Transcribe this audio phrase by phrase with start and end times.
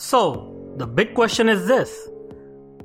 [0.00, 2.08] So, the big question is this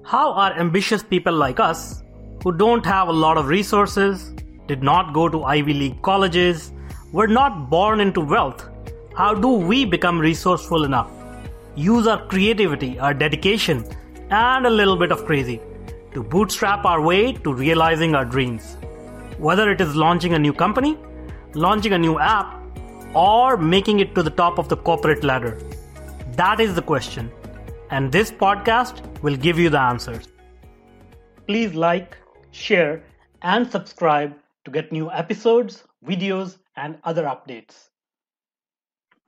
[0.03, 2.01] How are ambitious people like us,
[2.43, 4.33] who don't have a lot of resources,
[4.65, 6.71] did not go to Ivy League colleges,
[7.11, 8.67] were not born into wealth,
[9.15, 11.11] how do we become resourceful enough?
[11.75, 13.85] Use our creativity, our dedication,
[14.31, 15.61] and a little bit of crazy
[16.15, 18.75] to bootstrap our way to realizing our dreams.
[19.37, 20.97] Whether it is launching a new company,
[21.53, 22.59] launching a new app,
[23.13, 25.59] or making it to the top of the corporate ladder.
[26.35, 27.31] That is the question.
[27.91, 30.29] And this podcast will give you the answers.
[31.45, 32.17] Please like,
[32.49, 33.03] share,
[33.43, 34.33] and subscribe
[34.65, 37.89] to get new episodes, videos, and other updates.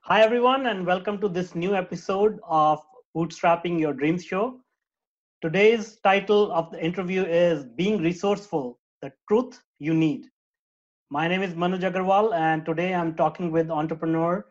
[0.00, 2.80] Hi, everyone, and welcome to this new episode of
[3.16, 4.58] Bootstrapping Your Dreams Show.
[5.42, 10.24] Today's title of the interview is Being Resourceful The Truth You Need.
[11.10, 14.44] My name is Manoj Agarwal, and today I'm talking with entrepreneur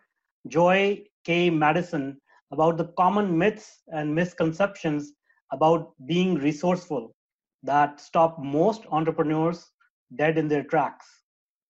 [0.47, 1.49] Joy K.
[1.49, 5.13] Madison about the common myths and misconceptions
[5.51, 7.15] about being resourceful
[7.63, 9.71] that stop most entrepreneurs
[10.15, 11.05] dead in their tracks,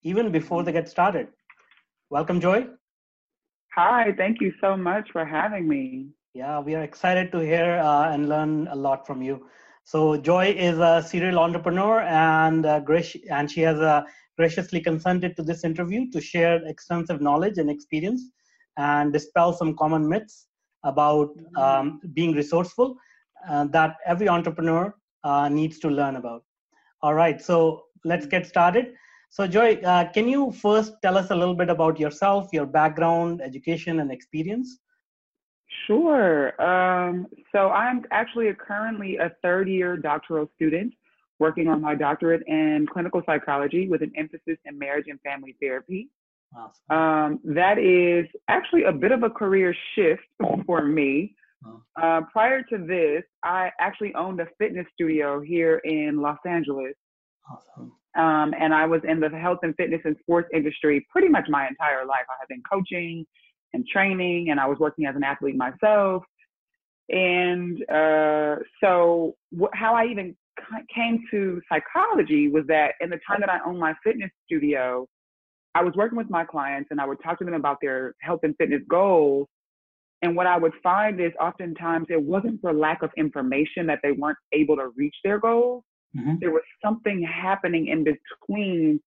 [0.04, 1.28] even before they get started.
[2.10, 2.68] Welcome, Joy.
[3.76, 6.08] Hi, thank you so much for having me.
[6.34, 9.48] Yeah, we are excited to hear uh, and learn a lot from you.
[9.86, 12.82] So, Joy is a serial entrepreneur, and uh,
[13.30, 14.04] and she has uh,
[14.38, 18.32] graciously consented to this interview to share extensive knowledge and experience
[18.78, 20.48] and dispel some common myths
[20.86, 22.96] about um, being resourceful
[23.50, 26.44] uh, that every entrepreneur uh, needs to learn about.
[27.02, 28.94] All right, so let's get started.
[29.30, 33.42] So, Joy, uh, can you first tell us a little bit about yourself, your background,
[33.42, 34.80] education, and experience?
[35.86, 36.60] Sure.
[36.62, 40.94] Um, so, I'm actually currently a third year doctoral student
[41.40, 46.10] working on my doctorate in clinical psychology with an emphasis in marriage and family therapy.
[46.58, 46.98] Awesome.
[46.98, 50.24] Um, that is actually a bit of a career shift
[50.66, 51.36] for me.
[52.02, 56.94] Uh, prior to this, I actually owned a fitness studio here in Los Angeles.
[57.50, 57.92] Awesome.
[58.18, 61.68] Um, and I was in the health and fitness and sports industry pretty much my
[61.68, 62.26] entire life.
[62.30, 63.26] I have been coaching
[63.74, 66.24] and training, and I was working as an athlete myself.
[67.10, 70.36] And uh, so, wh- how I even
[70.94, 75.08] came to psychology was that in the time that I owned my fitness studio,
[75.76, 78.40] I was working with my clients and I would talk to them about their health
[78.44, 79.48] and fitness goals.
[80.22, 84.14] And what I would find is oftentimes it wasn't for lack of information that they
[84.14, 85.84] weren't able to reach their goals.
[86.18, 86.36] Mm-hmm.
[86.40, 89.02] There was something happening in between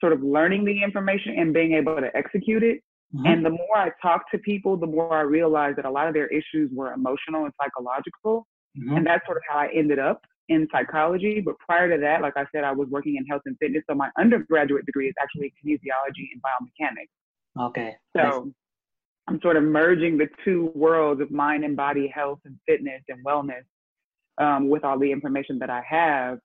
[0.00, 2.80] sort of learning the information and being able to execute it.
[3.14, 3.26] Mm-hmm.
[3.26, 6.14] And the more I talked to people, the more I realized that a lot of
[6.14, 8.46] their issues were emotional and psychological.
[8.76, 8.96] Mm-hmm.
[8.96, 12.34] And that's sort of how I ended up in psychology, but prior to that, like
[12.36, 13.82] I said, I was working in health and fitness.
[13.88, 17.66] So my undergraduate degree is actually kinesiology and biomechanics.
[17.68, 17.96] Okay.
[18.16, 18.52] So
[19.28, 23.24] I'm sort of merging the two worlds of mind and body health and fitness and
[23.24, 23.64] wellness
[24.38, 26.38] um, with all the information that I have.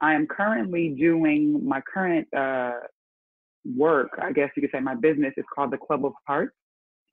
[0.00, 2.72] I am currently doing my current uh,
[3.76, 6.54] work, I guess you could say my business is called the Club of Hearts.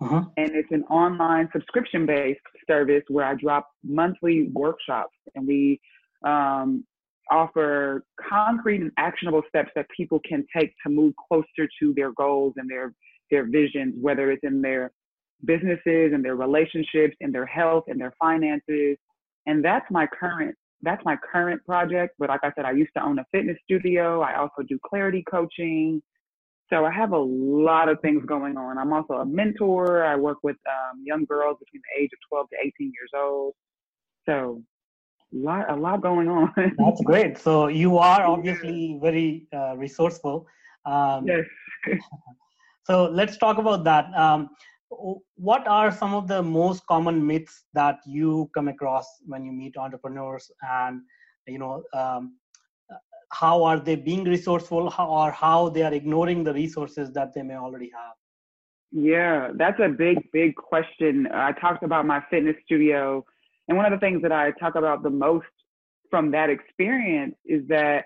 [0.02, 0.24] Uh-huh.
[0.36, 5.80] And it's an online subscription based service where I drop monthly workshops and we
[6.26, 6.84] um,
[7.32, 12.54] offer concrete and actionable steps that people can take to move closer to their goals
[12.58, 12.94] and their
[13.32, 14.92] their visions, whether it's in their
[15.46, 18.98] businesses and their relationships and their health and their finances.
[19.48, 22.16] And that's my current that's my current project.
[22.20, 24.22] But like I said, I used to own a fitness studio.
[24.22, 26.02] I also do clarity coaching.
[26.72, 28.78] So I have a lot of things going on.
[28.78, 30.04] I'm also a mentor.
[30.04, 33.54] I work with um, young girls between the age of 12 to 18 years old.
[34.28, 34.64] So
[35.36, 36.54] lot a lot going on.
[36.78, 37.38] That's great.
[37.38, 40.48] So you are obviously very uh, resourceful.
[40.86, 41.46] Um, yes.
[42.86, 44.14] So let's talk about that.
[44.16, 44.50] Um,
[45.36, 49.76] what are some of the most common myths that you come across when you meet
[49.76, 51.02] entrepreneurs and
[51.48, 52.36] you know um,
[53.32, 57.56] how are they being resourceful or how they are ignoring the resources that they may
[57.56, 58.14] already have?
[58.92, 61.28] Yeah that's a big big question.
[61.34, 63.26] I talked about my fitness studio
[63.68, 65.46] and one of the things that I talk about the most
[66.10, 68.06] from that experience is that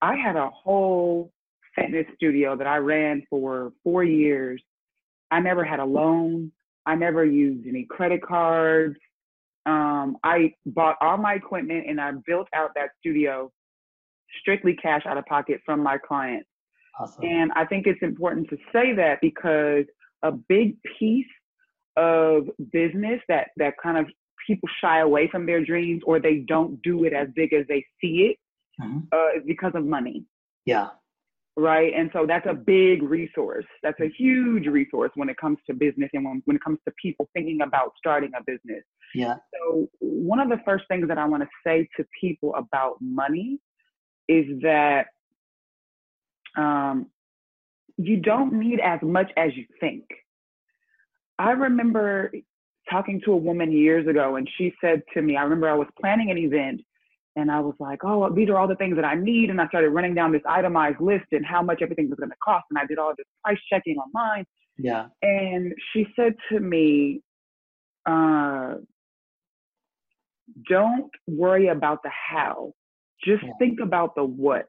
[0.00, 1.32] I had a whole
[1.74, 4.62] fitness studio that I ran for four years.
[5.30, 6.52] I never had a loan.
[6.86, 8.96] I never used any credit cards.
[9.66, 13.52] Um, I bought all my equipment and I built out that studio
[14.40, 16.48] strictly cash out of pocket from my clients.
[16.98, 17.24] Awesome.
[17.24, 19.84] And I think it's important to say that because
[20.22, 21.26] a big piece
[21.96, 24.06] of business that that kind of
[24.46, 27.84] people shy away from their dreams or they don't do it as big as they
[28.00, 28.36] see it
[28.82, 28.98] mm-hmm.
[29.12, 30.24] uh, is because of money.
[30.66, 30.88] Yeah.
[31.56, 31.92] right?
[31.96, 33.66] And so that's a big resource.
[33.82, 36.94] That's a huge resource when it comes to business and when, when it comes to
[37.00, 38.84] people thinking about starting a business.
[39.14, 39.36] Yeah.
[39.54, 43.58] So one of the first things that I want to say to people about money
[44.28, 45.06] is that
[46.56, 47.06] um,
[47.96, 50.04] you don't need as much as you think.
[51.38, 52.32] I remember
[52.90, 55.88] talking to a woman years ago, and she said to me, I remember I was
[56.00, 56.80] planning an event
[57.36, 59.50] and I was like, oh, these are all the things that I need.
[59.50, 62.36] And I started running down this itemized list and how much everything was going to
[62.44, 62.64] cost.
[62.70, 64.44] And I did all this price checking online.
[64.78, 65.06] Yeah.
[65.22, 67.22] And she said to me,
[68.06, 68.74] uh,
[70.68, 72.72] don't worry about the how,
[73.24, 73.52] just yeah.
[73.58, 74.68] think about the what.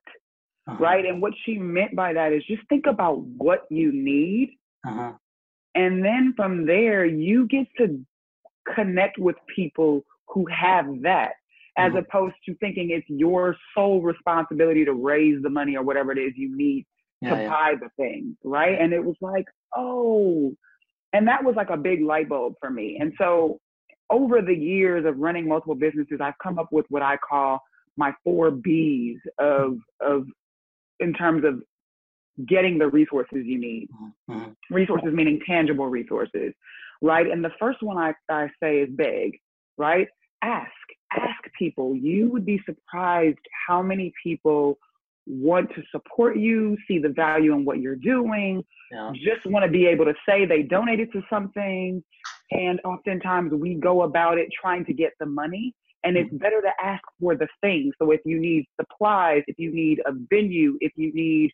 [0.67, 0.77] Uh-huh.
[0.79, 1.05] Right.
[1.05, 4.51] And what she meant by that is just think about what you need.
[4.87, 5.13] Uh-huh.
[5.73, 7.99] And then from there, you get to
[8.75, 11.31] connect with people who have that
[11.77, 11.97] as mm-hmm.
[11.97, 16.33] opposed to thinking it's your sole responsibility to raise the money or whatever it is
[16.35, 16.85] you need
[17.21, 17.49] yeah, to yeah.
[17.49, 18.79] buy the thing, right?
[18.79, 20.53] And it was like, oh,
[21.13, 22.97] and that was like a big light bulb for me.
[22.99, 23.59] And so
[24.09, 27.59] over the years of running multiple businesses, I've come up with what I call
[27.97, 30.25] my four B's of of
[30.99, 31.61] in terms of
[32.47, 33.87] getting the resources you need.
[34.29, 34.51] Mm-hmm.
[34.73, 36.53] Resources meaning tangible resources,
[37.01, 37.29] right?
[37.29, 39.39] And the first one I, I say is beg,
[39.77, 40.07] right?
[40.43, 40.71] Ask
[41.13, 41.95] ask people.
[41.95, 44.77] You would be surprised how many people
[45.27, 49.11] want to support you, see the value in what you're doing, yeah.
[49.13, 52.03] just want to be able to say they donated to something.
[52.51, 55.73] And oftentimes we go about it trying to get the money.
[56.03, 56.37] And it's mm-hmm.
[56.37, 57.91] better to ask for the thing.
[57.99, 61.51] So if you need supplies, if you need a venue, if you need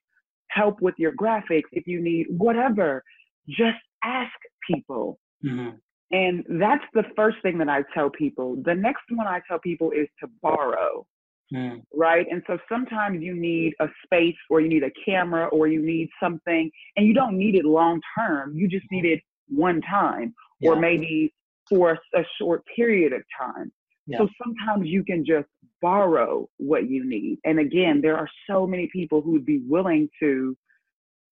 [0.49, 3.03] help with your graphics, if you need whatever,
[3.49, 4.31] just ask
[4.69, 5.19] people.
[5.45, 5.75] Mm-hmm.
[6.11, 8.57] And that's the first thing that I tell people.
[8.63, 11.05] The next one I tell people is to borrow.
[11.53, 11.81] Mm.
[11.93, 12.25] Right.
[12.29, 16.09] And so sometimes you need a space or you need a camera or you need
[16.21, 18.53] something and you don't need it long term.
[18.55, 20.71] You just need it one time yeah.
[20.71, 21.33] or maybe
[21.69, 23.71] for a short period of time.
[24.07, 24.19] Yeah.
[24.19, 25.47] So sometimes you can just
[25.81, 27.39] borrow what you need.
[27.45, 30.57] And again, there are so many people who would be willing to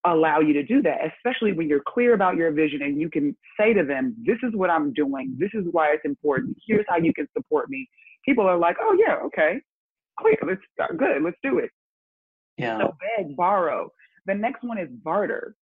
[0.06, 3.36] allow you to do that, especially when you're clear about your vision and you can
[3.60, 5.36] say to them, This is what I'm doing.
[5.38, 6.58] This is why it's important.
[6.68, 7.88] Here's how you can support me.
[8.26, 9.60] People are like, Oh, yeah, okay.
[10.22, 10.92] Oh, yeah, let's start.
[10.92, 11.24] Uh, good.
[11.24, 11.70] Let's do it.
[12.58, 12.80] Yeah.
[12.80, 13.92] So beg, borrow.
[14.26, 15.56] The next one is barter.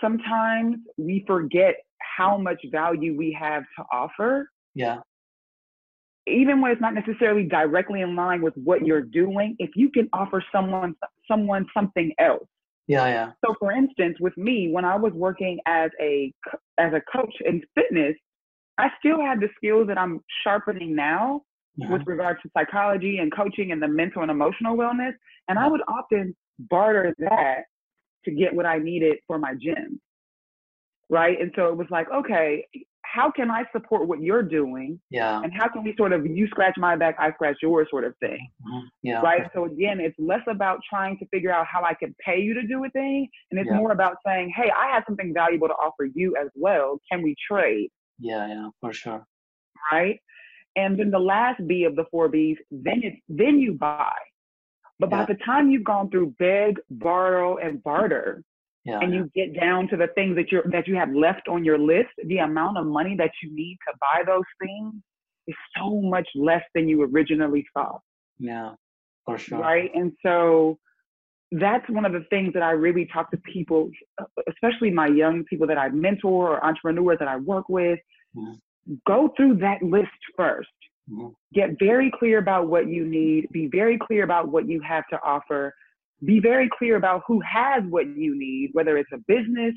[0.00, 4.50] Sometimes we forget how much value we have to offer.
[4.74, 4.98] Yeah.
[6.26, 10.08] Even when it's not necessarily directly in line with what you're doing, if you can
[10.12, 10.94] offer someone
[11.28, 12.48] someone something else,
[12.86, 13.32] yeah, yeah.
[13.44, 16.32] So for instance, with me, when I was working as a
[16.78, 18.14] as a coach in fitness,
[18.78, 21.42] I still had the skills that I'm sharpening now
[21.76, 21.90] yeah.
[21.90, 22.10] with uh-huh.
[22.10, 25.12] regards to psychology and coaching and the mental and emotional wellness.
[25.48, 25.70] And I uh-huh.
[25.70, 27.64] would often barter that
[28.24, 30.00] to get what I needed for my gym.
[31.08, 31.40] Right.
[31.40, 32.66] And so it was like, okay,
[33.16, 35.00] how can I support what you're doing?
[35.10, 35.40] Yeah.
[35.42, 38.14] And how can we sort of you scratch my back, I scratch yours sort of
[38.18, 38.46] thing.
[38.62, 38.86] Mm-hmm.
[39.02, 39.20] Yeah.
[39.20, 39.48] Right.
[39.54, 42.66] So again, it's less about trying to figure out how I can pay you to
[42.66, 43.78] do a thing, and it's yeah.
[43.78, 47.00] more about saying, hey, I have something valuable to offer you as well.
[47.10, 47.88] Can we trade?
[48.18, 49.24] Yeah, yeah, for sure.
[49.90, 50.20] Right.
[50.76, 54.12] And then the last B of the four B's, then it's then you buy.
[54.98, 55.24] But yeah.
[55.24, 58.42] by the time you've gone through beg, borrow, and barter,
[58.86, 61.64] yeah, and you get down to the things that you that you have left on
[61.64, 64.94] your list, the amount of money that you need to buy those things
[65.48, 68.00] is so much less than you originally thought.
[68.38, 68.74] Yeah,
[69.24, 69.58] for sure.
[69.58, 70.78] Right, and so
[71.50, 73.90] that's one of the things that I really talk to people,
[74.48, 77.98] especially my young people that I mentor or entrepreneurs that I work with.
[78.36, 78.94] Mm-hmm.
[79.06, 80.62] Go through that list 1st
[81.10, 81.28] mm-hmm.
[81.52, 83.48] Get very clear about what you need.
[83.50, 85.74] Be very clear about what you have to offer
[86.24, 89.74] be very clear about who has what you need, whether it's a business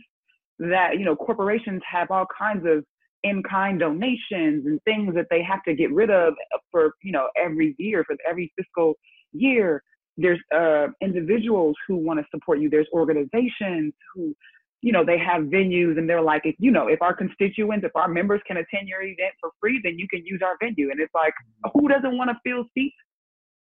[0.59, 2.83] that, you know, corporations have all kinds of
[3.23, 6.33] in-kind donations and things that they have to get rid of
[6.71, 8.93] for, you know, every year, for every fiscal
[9.33, 9.83] year.
[10.17, 12.69] There's uh, individuals who want to support you.
[12.69, 14.35] There's organizations who,
[14.81, 17.95] you know, they have venues and they're like, if, you know, if our constituents, if
[17.95, 20.91] our members can attend your event for free, then you can use our venue.
[20.91, 21.33] And it's like,
[21.73, 22.95] who doesn't want to fill seats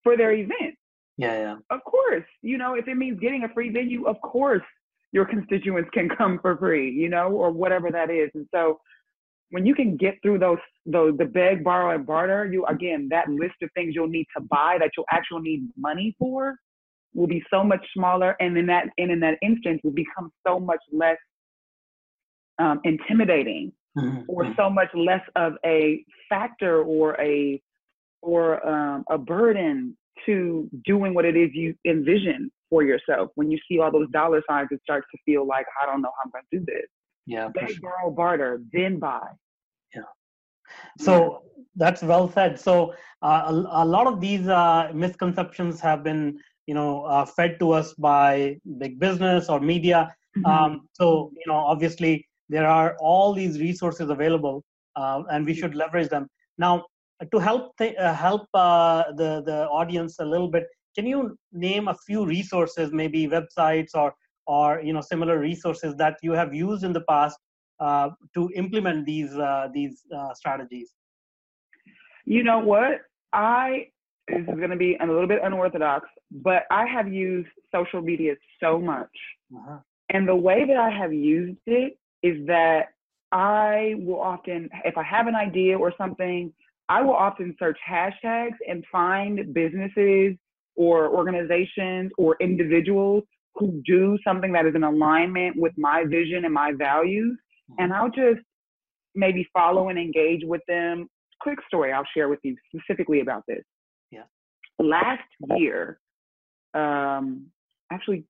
[0.03, 0.75] for their event?
[1.19, 1.57] Yeah, yeah.
[1.71, 2.25] Of course.
[2.43, 4.63] You know, if it means getting a free venue, of course
[5.13, 8.31] your constituents can come for free, you know, or whatever that is.
[8.35, 8.81] And so
[9.51, 13.29] when you can get through those those the beg, borrow, and barter, you again, that
[13.29, 16.57] list of things you'll need to buy that you'll actually need money for
[17.15, 20.61] will be so much smaller and in that and in that instance will become so
[20.61, 21.17] much less
[22.59, 24.21] um, intimidating mm-hmm.
[24.29, 27.61] or so much less of a factor or a
[28.21, 29.97] or um, a burden
[30.27, 33.31] to doing what it is you envision for yourself.
[33.35, 36.11] When you see all those dollar signs, it starts to feel like, I don't know
[36.17, 36.87] how I'm going to do this.
[37.27, 37.49] Yeah.
[37.49, 37.79] Beg, sure.
[37.83, 39.27] borrow, barter, then buy.
[39.95, 40.03] Yeah.
[40.99, 41.65] So yeah.
[41.77, 42.59] that's well said.
[42.59, 47.59] So uh, a, a, lot of these uh, misconceptions have been, you know, uh, fed
[47.61, 50.15] to us by big business or media.
[50.37, 50.47] Mm-hmm.
[50.47, 54.65] Um, so you know, obviously there are all these resources available,
[54.97, 56.29] uh, and we should leverage them.
[56.59, 56.85] Now,
[57.33, 61.89] to help th- uh, help uh, the the audience a little bit, can you name
[61.89, 64.15] a few resources, maybe websites or
[64.47, 67.39] or you know similar resources that you have used in the past
[67.81, 70.95] uh, to implement these uh, these uh, strategies?
[72.25, 73.01] You know what?
[73.33, 73.89] I
[74.29, 78.35] this is going to be a little bit unorthodox, but I have used social media
[78.61, 79.11] so much,
[79.55, 79.79] uh-huh.
[80.11, 82.89] and the way that I have used it is that
[83.33, 86.53] I will often, if I have an idea or something,
[86.89, 90.37] I will often search hashtags and find businesses
[90.77, 93.25] or organizations or individuals
[93.57, 97.37] who do something that is in alignment with my vision and my values.
[97.71, 97.83] Mm-hmm.
[97.83, 98.41] And I'll just
[99.15, 101.09] maybe follow and engage with them.
[101.41, 103.63] Quick story I'll share with you specifically about this.
[104.11, 104.23] Yeah.
[104.79, 105.99] Last year,
[106.75, 107.47] um,
[107.93, 108.25] actually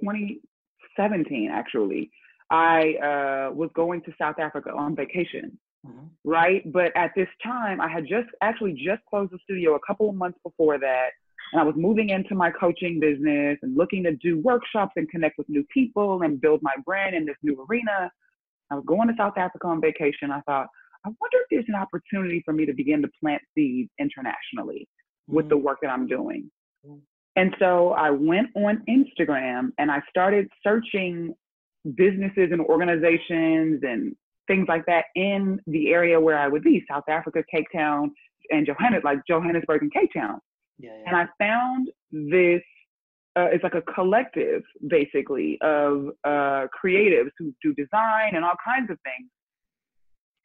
[0.00, 2.10] 2017, actually,
[2.50, 5.58] I uh, was going to South Africa on vacation.
[5.86, 6.06] Mm-hmm.
[6.24, 6.72] Right.
[6.72, 10.14] But at this time, I had just actually just closed the studio a couple of
[10.14, 11.10] months before that.
[11.52, 15.38] And I was moving into my coaching business and looking to do workshops and connect
[15.38, 18.10] with new people and build my brand in this new arena.
[18.70, 20.30] I was going to South Africa on vacation.
[20.30, 20.68] I thought,
[21.04, 24.88] I wonder if there's an opportunity for me to begin to plant seeds internationally
[25.28, 25.36] mm-hmm.
[25.36, 25.64] with the mm-hmm.
[25.64, 26.50] work that I'm doing.
[26.86, 26.98] Mm-hmm.
[27.36, 31.34] And so I went on Instagram and I started searching
[31.96, 37.04] businesses and organizations and things like that in the area where I would be, South
[37.08, 38.12] Africa, Cape Town,
[38.50, 40.38] and Johannesburg, like Johannesburg and Cape Town.
[40.78, 41.04] Yeah, yeah.
[41.06, 42.62] And I found this,
[43.36, 48.90] uh, it's like a collective basically of uh, creatives who do design and all kinds
[48.90, 49.30] of things.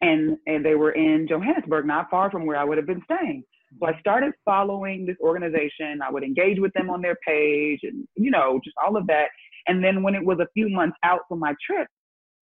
[0.01, 3.43] And, and they were in Johannesburg, not far from where I would have been staying.
[3.79, 6.01] So I started following this organization.
[6.01, 9.27] I would engage with them on their page and, you know, just all of that.
[9.67, 11.87] And then when it was a few months out from my trip,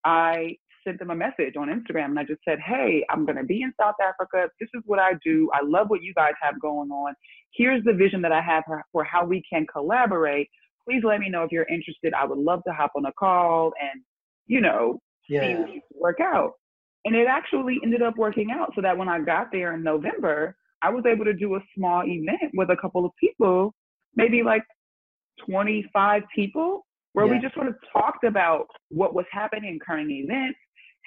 [0.06, 0.56] I
[0.88, 3.62] sent them a message on Instagram and I just said, Hey, I'm going to be
[3.62, 4.50] in South Africa.
[4.60, 5.50] This is what I do.
[5.54, 7.14] I love what you guys have going on.
[7.54, 10.50] Here's the vision that I have for how we can collaborate.
[10.88, 12.14] Please let me know if you're interested.
[12.14, 14.02] I would love to hop on a call and,
[14.46, 15.66] you know, yeah.
[15.66, 16.54] see work out.
[17.06, 20.56] And it actually ended up working out so that when I got there in November,
[20.82, 23.74] I was able to do a small event with a couple of people,
[24.16, 24.64] maybe like
[25.50, 27.34] 25 people, where yeah.
[27.34, 30.60] we just sort of talked about what was happening in current events,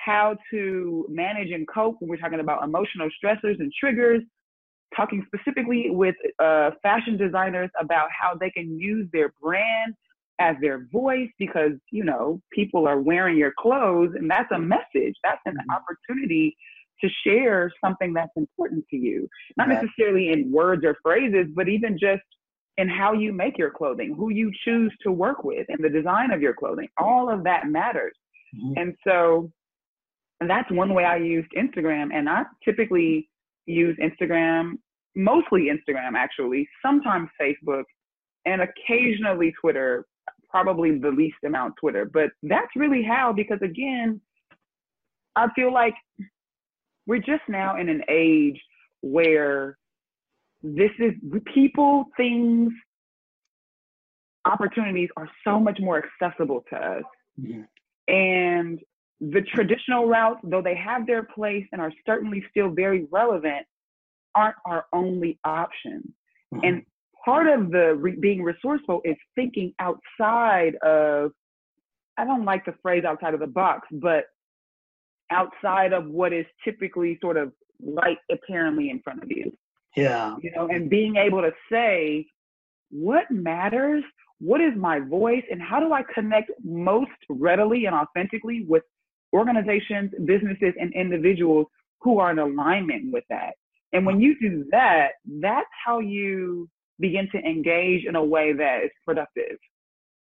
[0.04, 4.22] how to manage and cope when we're talking about emotional stressors and triggers,
[4.96, 9.94] talking specifically with uh, fashion designers about how they can use their brand
[10.40, 15.14] as their voice because, you know, people are wearing your clothes and that's a message.
[15.22, 15.70] That's an mm-hmm.
[15.70, 16.56] opportunity
[17.02, 19.28] to share something that's important to you.
[19.56, 22.22] Not necessarily in words or phrases, but even just
[22.76, 26.30] in how you make your clothing, who you choose to work with, and the design
[26.30, 26.88] of your clothing.
[26.98, 28.16] All of that matters.
[28.54, 28.80] Mm-hmm.
[28.80, 29.50] And so
[30.40, 32.08] and that's one way I used Instagram.
[32.12, 33.28] And I typically
[33.66, 34.74] use Instagram,
[35.14, 37.84] mostly Instagram actually, sometimes Facebook,
[38.46, 40.06] and occasionally Twitter,
[40.48, 42.04] probably the least amount Twitter.
[42.12, 44.20] But that's really how, because again,
[45.36, 45.94] I feel like
[47.06, 48.60] we're just now in an age
[49.02, 49.76] where
[50.62, 51.12] this is
[51.54, 52.72] people, things,
[54.46, 57.02] opportunities are so much more accessible to us.
[57.40, 57.62] Mm-hmm.
[58.12, 58.80] And
[59.20, 63.66] the traditional routes, though they have their place and are certainly still very relevant,
[64.34, 66.14] aren't our only option.
[66.54, 66.64] Mm-hmm.
[66.64, 66.82] And
[67.24, 71.32] part of the re- being resourceful is thinking outside of,
[72.16, 74.24] I don't like the phrase outside of the box, but
[75.30, 79.52] outside of what is typically sort of right apparently in front of you.
[79.96, 80.36] Yeah.
[80.42, 82.26] You know, and being able to say,
[82.90, 84.02] what matters?
[84.38, 85.44] What is my voice?
[85.50, 88.82] And how do I connect most readily and authentically with
[89.32, 91.66] organizations, businesses, and individuals
[92.00, 93.54] who are in alignment with that.
[93.92, 96.68] And when you do that, that's how you
[96.98, 99.56] begin to engage in a way that is productive.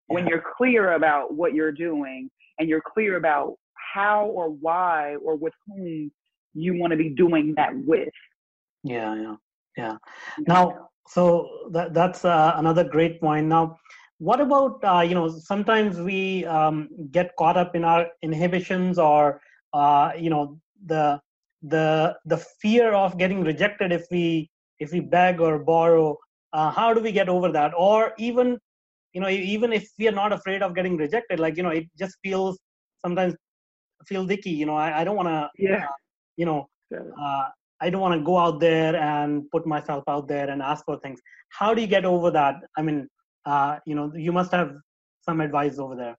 [0.08, 0.16] Yeah.
[0.16, 3.56] When you're clear about what you're doing and you're clear about
[3.94, 6.12] how or why or with whom
[6.54, 8.10] you want to be doing that with.
[8.84, 9.36] Yeah, yeah,
[9.78, 9.96] yeah.
[10.48, 13.48] Now, so that, that's uh, another great point.
[13.48, 13.78] Now,
[14.20, 19.42] what about uh, you know sometimes we um, get caught up in our inhibitions or
[19.74, 21.20] uh, you know the
[21.64, 26.18] the the fear of getting rejected if we if we beg or borrow
[26.54, 28.58] uh, how do we get over that or even
[29.14, 31.86] you know even if we are not afraid of getting rejected like you know it
[31.98, 32.58] just feels
[33.06, 33.34] sometimes
[34.08, 35.88] feel dicky you know i, I don't want to Yeah.
[36.38, 36.68] you know
[37.20, 37.46] uh,
[37.82, 40.98] I don't want to go out there and put myself out there and ask for
[41.00, 41.20] things.
[41.50, 42.56] How do you get over that?
[42.78, 43.08] I mean,
[43.46, 44.76] uh, you know, you must have
[45.22, 46.18] some advice over there.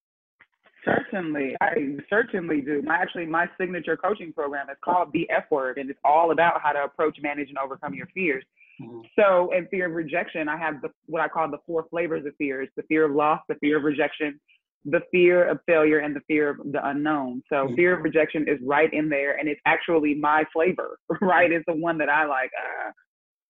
[0.85, 2.81] Certainly, I certainly do.
[2.83, 6.61] My actually my signature coaching program is called the F Word, and it's all about
[6.61, 8.45] how to approach, manage, and overcome your fears.
[8.81, 9.03] Mhm.
[9.19, 12.37] So, in fear of rejection, I have the, what I call the four flavors of
[12.37, 14.39] fears: the fear of loss, the fear of rejection,
[14.85, 17.43] the fear of failure, and the fear of the unknown.
[17.49, 17.75] So, Mhm.
[17.75, 20.99] fear of rejection is right in there, and it's actually my flavor.
[21.21, 22.53] Right, it's the one that I like.
[22.57, 22.93] Uh,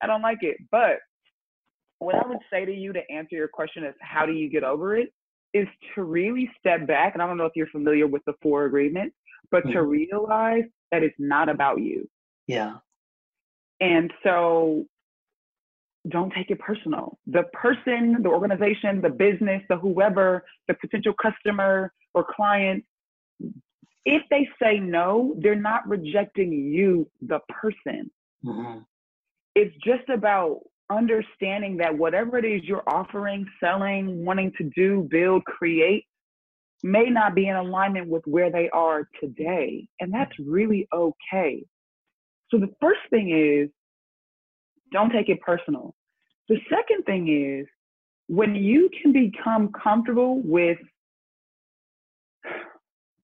[0.01, 1.01] I don't like it, but
[1.99, 4.65] what I would say to you to answer your question is how do you get
[4.65, 5.13] over it
[5.55, 8.65] is to really step back and I don't know if you're familiar with the four
[8.67, 9.17] agreements
[9.51, 9.89] but to Mhm.
[9.89, 12.09] realize that it's not about you
[12.47, 12.79] Yeah.
[13.81, 14.87] and so
[16.09, 21.93] don't take it personal the person the organization the business the whoever the potential customer
[22.15, 22.85] or client
[24.05, 28.11] if they say no they're not rejecting you the person
[28.45, 28.81] Mm-hmm.
[29.57, 35.45] it's just about understanding that whatever it is you're offering, selling, wanting to do, build,
[35.45, 36.07] create
[36.83, 39.89] may not be in alignment with where they are today.
[40.01, 41.65] And that's really okay.
[42.51, 43.71] So the first thing is
[44.93, 45.95] don't take it personal.
[46.49, 47.67] The second thing is
[48.29, 50.79] when you can become comfortable with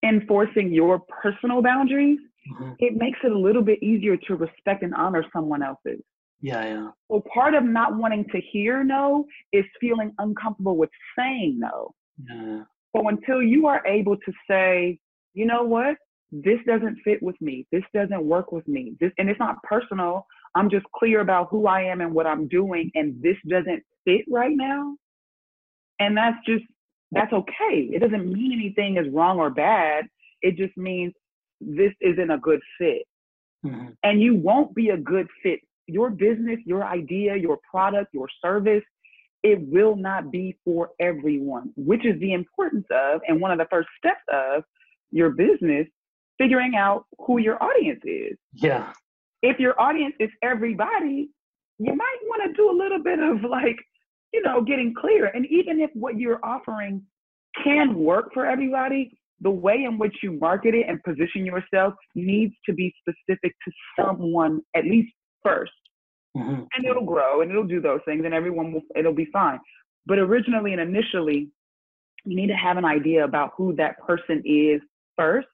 [0.04, 2.18] enforcing your personal boundaries,
[2.58, 6.02] hmm it makes it a little bit easier to respect and honor someone else's.
[6.42, 6.64] Yeah.
[6.64, 6.90] Yeah.
[7.08, 11.94] Well, part of not wanting to hear no is feeling uncomfortable with saying no.
[12.28, 12.64] Yeah.
[12.96, 15.00] So until you are able to say,
[15.34, 15.96] you know what,
[16.32, 20.26] this doesn't fit with me, this doesn't work with me, this, and it's not personal.
[20.54, 24.22] I'm just clear about who I am and what I'm doing, and this doesn't fit
[24.30, 24.96] right now.
[26.00, 26.64] And that's just
[27.12, 27.90] that's okay.
[27.92, 30.06] It doesn't mean anything is wrong or bad.
[30.42, 31.12] It just means
[31.60, 33.02] this isn't a good fit
[33.64, 35.60] hmm and you won't be a good fit.
[35.86, 38.82] Your business, your idea, your product, your service,
[39.42, 43.66] it will not be for everyone, which is the importance of, and one of the
[43.70, 44.62] first steps of
[45.10, 45.86] your business,
[46.38, 48.36] figuring out who your audience is.
[48.54, 48.92] Yeah.
[49.42, 51.30] If your audience is everybody,
[51.78, 53.76] you might want to do a little bit of like,
[54.32, 55.26] you know, getting clear.
[55.26, 57.02] And even if what you're offering
[57.64, 62.54] can work for everybody, the way in which you market it and position yourself needs
[62.64, 65.72] to be specific to someone at least first.
[66.36, 69.58] Hmm And it'll grow and it'll do those things and everyone will, it'll be fine.
[70.06, 71.50] But originally and initially,
[72.24, 74.80] you need to have an idea about who that person is
[75.16, 75.48] first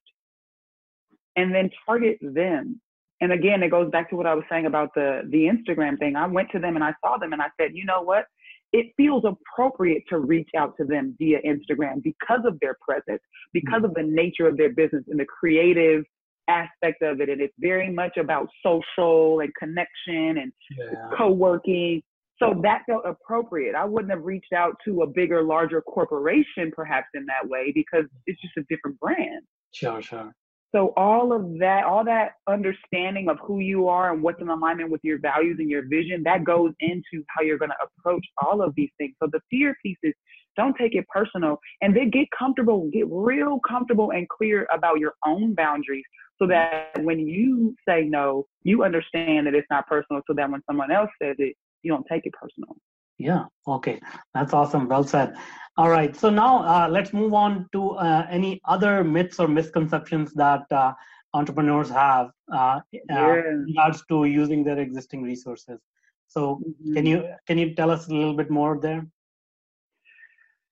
[1.36, 2.80] and then target them.
[3.20, 6.14] And again, it goes back to what I was saying about the, the Instagram thing.
[6.14, 8.26] I went to them and I saw them and I said, you know what?
[8.72, 13.82] It feels appropriate to reach out to them via Instagram because of their presence, because
[13.82, 16.04] of the nature of their business and the creative
[16.48, 17.28] aspect of it.
[17.28, 21.10] And it's very much about social and connection and Yeah.
[21.16, 22.02] co-working.
[22.38, 23.74] So that felt appropriate.
[23.74, 28.04] I wouldn't have reached out to a bigger, larger corporation perhaps in that way because
[28.26, 29.44] it's just a different brand.
[29.72, 30.00] Sure.
[30.00, 30.32] Sure.
[30.74, 34.90] So all of that, all that understanding of who you are and what's in alignment
[34.90, 38.60] with your values and your vision, that goes into how you're going to approach all
[38.62, 39.14] of these things.
[39.20, 40.12] So the fear piece is
[40.56, 45.14] don't take it personal and then get comfortable, get real comfortable and clear about your
[45.24, 46.04] own boundaries
[46.38, 50.62] so that when you say no, you understand that it's not personal so that when
[50.66, 52.76] someone else says it, you don't take it personal.
[53.18, 53.46] Yeah.
[53.66, 54.00] Okay.
[54.34, 54.88] That's awesome.
[54.88, 55.34] Well said.
[55.76, 56.14] All right.
[56.14, 60.92] So now uh, let's move on to uh, any other myths or misconceptions that uh,
[61.34, 65.80] entrepreneurs have uh, uh, in regards to using their existing resources.
[66.28, 66.60] So
[66.94, 69.06] can you can you tell us a little bit more there?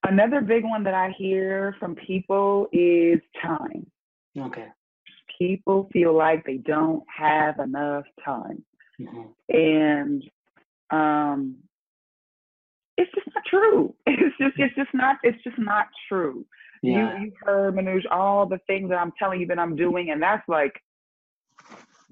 [0.04, 3.86] Another big one that I hear from people is time.
[4.38, 4.68] Okay.
[5.38, 8.64] People feel like they don't have enough time.
[8.98, 9.34] Mhm.
[9.50, 10.22] and
[10.90, 11.56] um
[12.96, 13.94] it's just not true.
[14.06, 16.46] It's just it's just not it's just not true.
[16.82, 17.18] Yeah.
[17.18, 20.22] you you heard Manoj all the things that i'm telling you that i'm doing and
[20.22, 20.72] that's like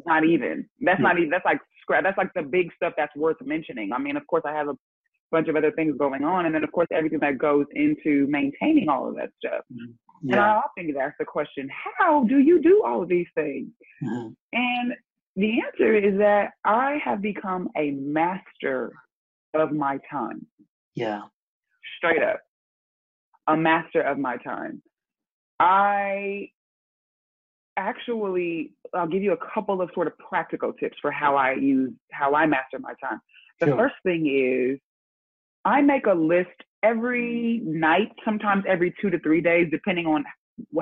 [0.07, 0.69] not even.
[0.81, 3.93] That's not even that's like scrap that's like the big stuff that's worth mentioning.
[3.93, 4.77] I mean of course i have a
[5.31, 8.89] bunch of other things going on and then of course everything that goes into maintaining
[8.89, 9.65] all of that stuff
[10.33, 13.69] and i often get asked the question how do you do all of these things
[14.03, 14.35] Mhm.
[14.53, 14.95] and
[15.37, 18.93] the answer is that I have become a master
[19.53, 20.47] of my time,
[20.95, 21.23] Yeah.
[21.97, 22.41] straight up.
[23.49, 24.81] A master of my time.
[25.59, 26.51] I
[27.77, 31.93] actually, I'll give you a couple of sort of practical tips for how I use,
[32.13, 33.21] how I master my time.
[33.59, 33.77] The Sure.
[33.77, 34.79] first thing is
[35.65, 40.25] I make a list every night, sometimes every two to three days, depending on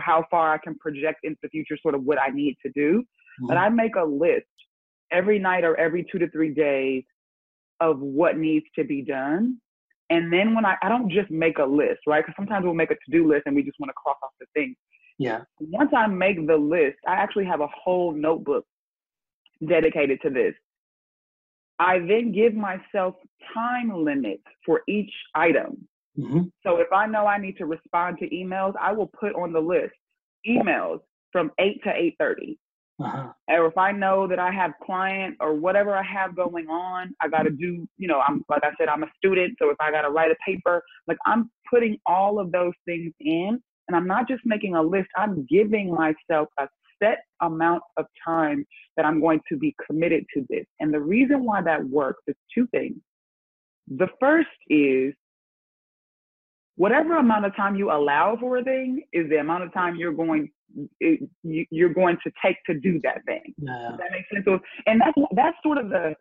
[0.00, 3.04] how far I can project into the future, sort of what I need to do.
[3.40, 3.48] Mhm.
[3.48, 4.46] But I make a list
[5.10, 7.04] every night or every two to three days
[7.80, 9.60] of what needs to be done.
[10.10, 12.22] And then when I, I don't just make a list, right?
[12.22, 14.30] Because sometimes we'll make a to do list and we just want to cross off
[14.40, 14.76] the things.
[15.18, 15.42] Yeah.
[15.60, 18.66] Once I make the list, I actually have a whole notebook
[19.66, 20.54] dedicated to this.
[21.78, 23.14] I then give myself
[23.54, 25.88] time limits for each item.
[26.18, 26.50] Mhm.
[26.62, 29.60] So if I know I need to respond to emails, I will put on the
[29.60, 29.94] list
[30.46, 32.58] emails from 8 to 8:30.
[33.00, 33.32] Uh-huh.
[33.48, 37.28] Or if I know that I have client or whatever I have going on, I
[37.28, 39.90] got to do, you know, I'm like I said I'm a student, so if I
[39.90, 44.06] got to write a paper, like I'm putting all of those things in and I'm
[44.06, 46.68] not just making a list, I'm giving myself a
[47.02, 48.64] set amount of time
[48.96, 50.66] that I'm going to be committed to this.
[50.78, 52.98] And the reason why that works is two things.
[53.88, 55.14] The first is
[56.76, 60.12] whatever amount of time you allow for a thing is the amount of time you're
[60.12, 60.50] going
[61.00, 63.42] it, you, you're going to take to do that thing.
[63.58, 63.88] Yeah.
[63.90, 64.44] Does that make sense?
[64.46, 66.14] So, and that's that's sort of the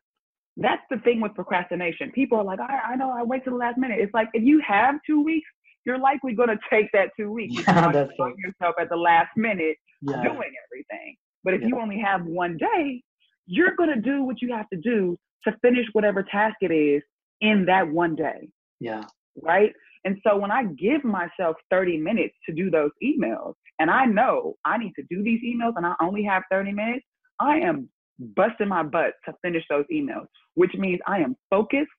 [0.58, 2.12] that's the thing with procrastination.
[2.12, 4.00] People are like, I, I know I wait till the last minute.
[4.02, 5.48] It's like if you have two weeks,
[5.86, 7.54] you're likely going to take that two weeks.
[7.56, 10.22] You're Yeah, that's yourself at the last minute Yeah.
[10.22, 11.16] doing everything.
[11.46, 11.68] But if Yeah.
[11.68, 13.02] you only have one day,
[13.46, 17.02] you're going to do what you have to do to finish whatever task it is
[17.40, 18.50] in that one day,
[18.82, 19.06] Yeah.
[19.42, 19.74] right?
[20.04, 24.56] And so when I give myself 30 minutes to do those emails, and I know
[24.66, 27.06] I need to do these emails and I only have 30 minutes,
[27.40, 31.90] I am busting my butt to finish those emails, which means I am focused.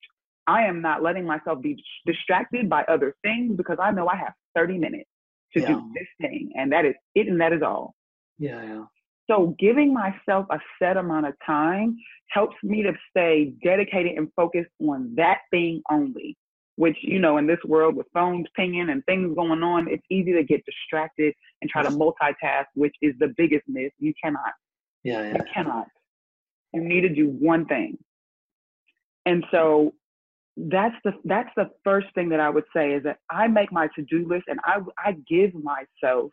[0.47, 4.33] I am not letting myself be distracted by other things because I know I have
[4.57, 5.09] 30 minutes
[5.55, 5.69] to Yeah.
[5.69, 6.53] do this thing.
[6.57, 7.95] And that is it, and that is all.
[8.39, 8.63] Yeah.
[8.63, 8.85] Yeah.
[9.31, 11.97] So giving myself a set amount of time
[12.31, 16.37] helps me to stay dedicated and focused on that thing only.
[16.77, 20.33] Which, you know, in this world with phones pinging and things going on, it's easy
[20.33, 23.93] to get distracted and try to multitask, which is the biggest myth.
[23.99, 24.53] You cannot.
[25.05, 25.23] Yeah.
[25.23, 25.35] yeah.
[25.35, 25.87] You cannot.
[26.73, 27.99] You need to do one thing.
[29.27, 29.95] And so
[30.57, 33.89] that's the that's the first thing that I would say is that I make my
[33.95, 36.31] to-do list and I I give myself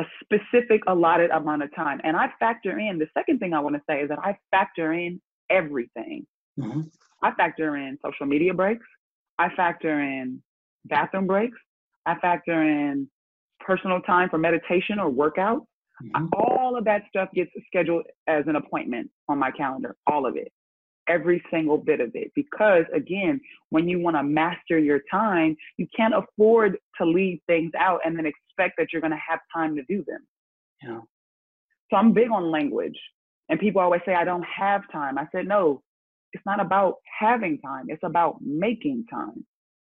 [0.00, 2.00] a specific allotted amount of time.
[2.04, 4.92] And I factor in the second thing I want to say is that I factor
[4.92, 6.26] in everything.
[6.58, 6.90] Mhm.
[7.22, 8.86] I factor in social media breaks.
[9.38, 10.42] I factor in
[10.84, 11.58] bathroom breaks.
[12.06, 13.08] I factor in
[13.60, 15.66] personal time for meditation or workout.
[16.02, 16.28] Mhm.
[16.32, 19.96] All of that stuff gets scheduled as an appointment on my calendar.
[20.06, 20.52] All of it.
[21.08, 22.30] Every single bit of it.
[22.34, 27.72] Because again, when you want to master your time, you can't afford to leave things
[27.78, 30.26] out and then expect that you're going to have time to do them.
[30.82, 31.00] Yeah.
[31.90, 32.98] So I'm big on language.
[33.48, 35.18] And people always say, I don't have time.
[35.18, 35.82] I said, no,
[36.32, 37.86] it's not about having time.
[37.88, 39.44] It's about making time.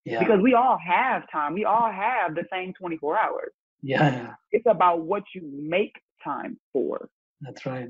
[0.05, 0.19] Yeah.
[0.19, 1.53] Because we all have time.
[1.53, 3.51] We all have the same 24 hours.
[3.81, 4.11] yeah.
[4.11, 4.33] Yeah.
[4.51, 7.09] It's about what you make time for.
[7.41, 7.89] That's right.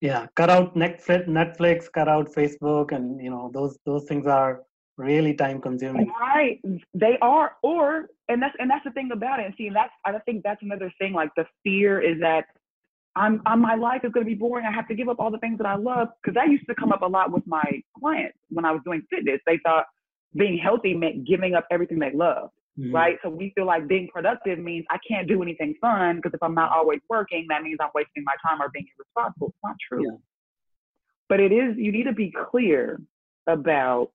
[0.00, 4.62] Yeah, cut out Netflix, Netflix, cut out Facebook, and you know those those things are
[4.96, 6.12] really time consuming.
[6.20, 6.60] Right.
[6.94, 9.46] They are, or and that's and that's the thing about it.
[9.46, 11.14] And see, that's I think that's another thing.
[11.14, 12.44] Like the fear is that
[13.18, 14.64] I'm, I'm my life is going to be boring.
[14.66, 16.74] I have to give up all the things that I love because that used to
[16.74, 17.64] come up a lot with my
[17.98, 19.40] clients when I was doing fitness.
[19.46, 19.86] They thought
[20.36, 22.50] being healthy meant giving up everything they love.
[22.78, 22.94] Mhm.
[22.94, 23.18] right?
[23.22, 26.54] So we feel like being productive means I can't do anything fun because if I'm
[26.54, 29.48] not always working, that means I'm wasting my time or being irresponsible.
[29.48, 30.04] It's not true.
[30.04, 30.16] Yeah.
[31.28, 33.00] But it is, you need to be clear
[33.48, 34.12] about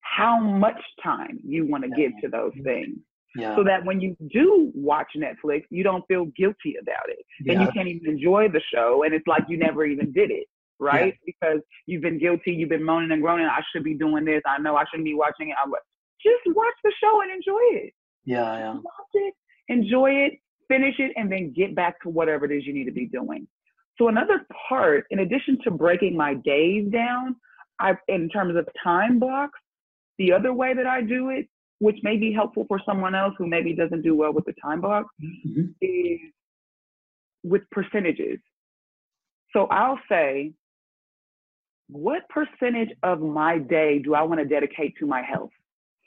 [0.00, 2.08] how much time you want to Yeah.
[2.08, 2.98] give to those things
[3.34, 3.56] Yeah.
[3.56, 7.24] so that when you do watch Netflix, you don't feel guilty about it.
[7.40, 7.62] Yeah.
[7.62, 10.46] you can't even enjoy the show and it's like you never even did it,
[10.78, 11.14] right?
[11.24, 14.58] Because you've been guilty, you've been moaning and groaning, I should be doing this, I
[14.60, 15.56] know I shouldn't be watching it.
[15.64, 15.72] I'm,
[16.20, 17.92] just watch the show and enjoy it.
[18.24, 18.58] Yeah.
[18.58, 18.74] Yeah.
[18.74, 19.34] Watch it,
[19.68, 20.34] enjoy it,
[20.68, 23.46] finish it, and then get back to whatever it is you need to be doing.
[23.98, 27.36] So another part, in addition to breaking my days down,
[27.78, 29.58] I in terms of time blocks,
[30.18, 31.48] the other way that I do it,
[31.82, 34.80] which may be helpful for someone else who maybe doesn't do well with the time
[34.80, 35.74] blocks, Mhm.
[35.80, 36.20] is
[37.42, 38.38] with percentages.
[39.52, 40.54] So I'll say,
[41.88, 45.50] what percentage of my day do I want to dedicate to my health?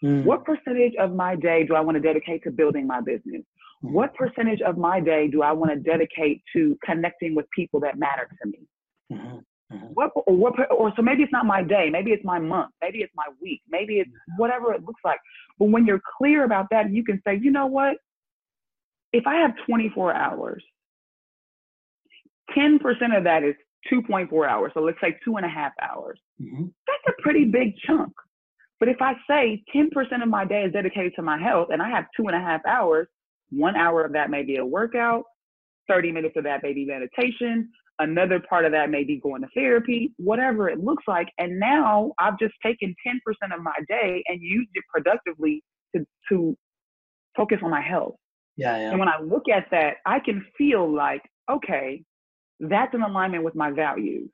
[0.01, 0.23] Mm.
[0.23, 3.43] What percentage of my day do I want to dedicate to building my business?
[3.83, 3.91] Mhm.
[3.91, 7.97] What percentage of my day do I want to dedicate to connecting with people that
[7.97, 8.61] matter to me?
[9.11, 9.45] Mhm.
[9.71, 9.93] Mhm.
[9.93, 12.99] What or what or so maybe it's not my day, maybe it's my month, maybe
[13.01, 15.19] it's my week, maybe it's whatever it looks like.
[15.57, 17.97] But when you're clear about that, you can say, you know what?
[19.13, 20.63] If I have 24 hours,
[22.55, 23.55] 10% of that is
[23.91, 24.71] 2.4 hours.
[24.73, 26.19] So let's say two and a half hours.
[26.41, 26.73] Mhm.
[26.87, 28.13] That's a pretty big chunk.
[28.79, 31.89] But if I say 10% of my day is dedicated to my health and I
[31.89, 33.07] have two and a half hours,
[33.51, 35.23] one hour of that may be a workout,
[35.87, 39.47] 30 minutes of that may be meditation, another part of that may be going to
[39.55, 41.27] therapy, whatever it looks like.
[41.37, 43.15] And now I've just taken 10%
[43.53, 45.63] of my day and used it productively
[45.95, 46.57] to, to
[47.35, 48.15] focus on my health.
[48.57, 48.89] Yeah, yeah.
[48.91, 52.03] And when I look at that, I can feel like, okay,
[52.59, 54.29] that's in alignment with my values.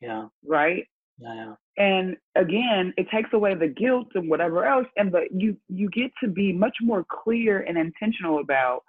[0.00, 0.26] Yeah.
[0.44, 0.84] Right?
[1.18, 1.54] Yeah, yeah.
[1.78, 6.10] And again, it takes away the guilt and whatever else, and but you you get
[6.22, 8.82] to be much more clear and intentional about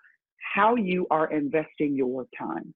[0.55, 2.73] how you are investing your time.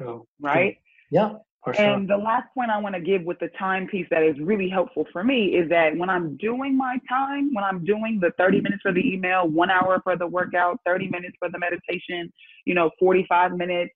[0.00, 0.26] Um, true.
[0.40, 0.78] Right?
[1.10, 1.34] Yeah.
[1.64, 1.78] Sure.
[1.78, 4.70] And the last point I want to give with the time piece that is really
[4.70, 8.56] helpful for me is that when I'm doing my time, when I'm doing the 30
[8.56, 8.64] mm-hmm.
[8.64, 12.32] minutes for the email, one hour for the workout, 30 minutes for the meditation,
[12.64, 13.92] you know, 45 minutes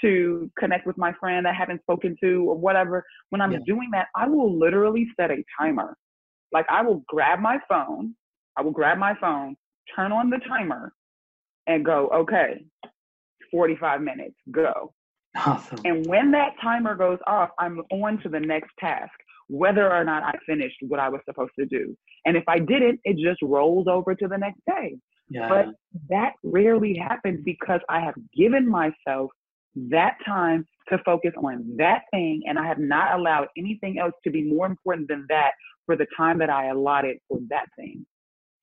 [0.00, 3.58] to connect with my friend I haven't spoken to or whatever, when I'm yeah.
[3.64, 5.96] doing that, I will literally set a timer.
[6.50, 8.16] Like I will grab my phone,
[8.56, 9.54] I will grab my phone,
[9.94, 10.92] turn on the timer,
[11.68, 12.64] and go, okay,
[13.52, 14.92] 45 minutes, go.
[15.36, 15.78] Awesome.
[15.84, 19.12] And when that timer goes off, I'm on to the next task,
[19.48, 21.96] whether or not I finished what I was supposed to do.
[22.24, 24.96] And if I didn't, it just rolls over to the next day.
[25.28, 25.48] Yeah.
[25.48, 25.66] But
[26.10, 29.30] that rarely happens because I have given myself
[29.90, 34.30] that time to focus on that thing and I have not allowed anything else to
[34.30, 35.52] be more important than that
[35.86, 38.06] for the time that I allotted for that thing.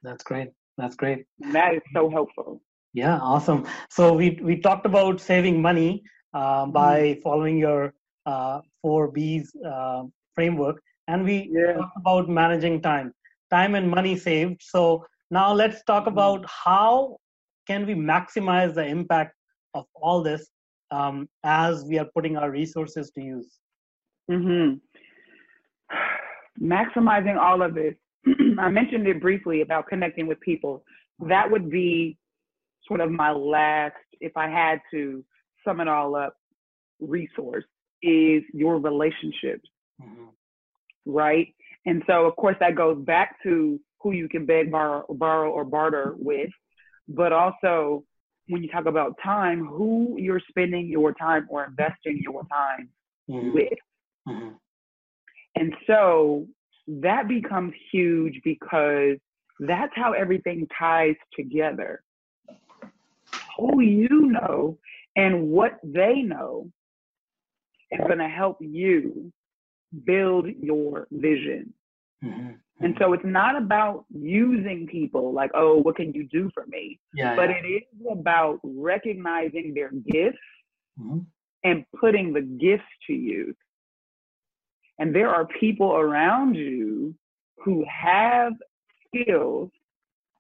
[0.04, 0.50] That's great.
[0.78, 1.26] That's great.
[1.42, 2.62] And that is so helpful.
[2.94, 3.66] Yeah, awesome.
[3.90, 6.04] So we we talked about saving money
[6.36, 6.72] mm-hmm.
[6.72, 7.94] by following your
[8.26, 11.74] uh, four B's uh, framework, and we yeah.
[11.74, 13.14] talked about managing time,
[13.50, 14.62] time and money saved.
[14.62, 16.14] So now let's talk mm-hmm.
[16.14, 17.18] about how
[17.68, 19.36] can we maximize the impact
[19.74, 20.48] of all this
[20.92, 23.60] um, as we are putting our resources to use.
[24.30, 24.76] Mm-hmm.
[26.74, 27.96] Maximizing all of this.
[28.60, 30.84] I mentioned it briefly about connecting with people.
[31.20, 32.18] That would be
[32.88, 35.24] sort of my last, if I had to
[35.66, 36.36] sum it all up,
[37.00, 37.66] resource
[38.02, 39.68] is your relationships.
[40.02, 40.26] Mm-hmm.
[41.06, 41.54] Right?
[41.86, 45.64] And so, of course, that goes back to who you can beg, borrow, borrow or
[45.64, 46.52] barter with,
[47.08, 48.04] but also
[48.48, 52.90] when you talk about time, who you're spending your time or investing your time
[53.30, 53.54] mm-hmm.
[53.54, 53.80] with.
[54.28, 54.50] Mm-hmm.
[55.56, 56.48] And so
[56.88, 59.18] that becomes huge because
[59.60, 62.02] that's how everything ties together.
[63.58, 64.78] Who you know
[65.16, 66.70] and what they know
[67.92, 69.32] is going to help you
[70.06, 71.74] build your vision.
[72.24, 72.52] Mm-hmm.
[72.84, 77.00] And so it's not about using people like, oh, what can you do for me?
[77.14, 77.58] Yeah, but yeah.
[77.64, 80.38] it is about recognizing their gifts
[81.00, 81.20] mm-hmm.
[81.64, 83.56] and putting the gifts to use.
[84.98, 87.14] And there are people around you
[87.58, 88.54] who have
[89.08, 89.70] skills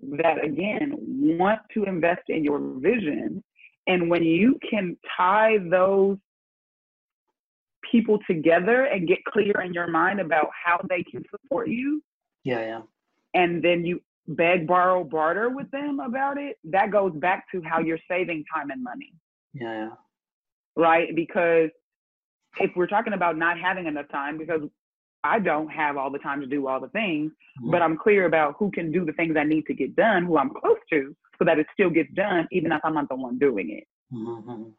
[0.02, 3.44] that, again, want to invest in your vision.
[3.92, 6.18] And when you can tie those
[7.92, 12.02] people together and get clear in your mind about how they can support you,
[12.46, 12.82] yeah, yeah.
[13.34, 16.58] And then you beg, borrow, barter with them about it.
[16.64, 19.14] That goes back to how you're saving time and money.
[19.54, 19.90] Yeah, yeah.
[20.78, 21.14] Right?
[21.14, 21.70] Because
[22.62, 24.62] if we're talking about not having enough time, because
[25.26, 27.72] I don't have all the time to do all the things, mm-hmm.
[27.72, 30.38] but I'm clear about who can do the things I need to get done, who
[30.38, 33.40] I'm close to, so that it still gets done, even if I'm not the one
[33.40, 33.88] doing it.
[34.14, 34.70] Mm-hmm.